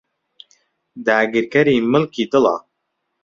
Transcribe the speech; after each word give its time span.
داگیرکەری 1.05 1.75
ملکی 1.91 2.23
دڵە 2.31 2.55